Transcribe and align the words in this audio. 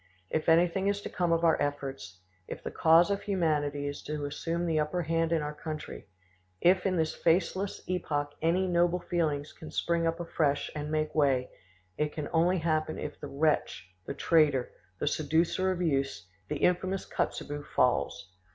If 0.31 0.49
anything 0.49 0.87
is 0.87 0.99
to 1.01 1.09
come 1.11 1.31
of 1.31 1.43
our 1.43 1.61
efforts, 1.61 2.21
if 2.47 2.63
the 2.63 2.71
cause 2.71 3.11
of 3.11 3.21
humanity 3.21 3.85
is 3.87 4.01
to 4.05 4.25
assume 4.25 4.65
the 4.65 4.79
upper 4.79 5.03
hand 5.03 5.31
in 5.31 5.43
our 5.43 5.53
country, 5.53 6.07
if 6.59 6.87
in 6.87 6.97
this 6.97 7.13
faithless 7.13 7.83
epoch 7.87 8.31
any 8.41 8.65
noble 8.65 8.99
feelings 8.99 9.53
can 9.53 9.69
spring 9.69 10.07
up 10.07 10.19
afresh 10.19 10.71
and 10.75 10.89
make 10.91 11.13
way, 11.13 11.51
it 11.99 12.13
can 12.13 12.29
only 12.33 12.57
happen 12.57 12.97
if 12.97 13.19
the 13.19 13.27
wretch, 13.27 13.91
the 14.07 14.15
traitor, 14.15 14.71
the 14.99 15.05
seducer 15.05 15.69
of 15.69 15.83
youth, 15.83 16.21
the 16.47 16.57
infamous 16.57 17.05
Kotzebue, 17.05 17.61
falls! 17.75 18.31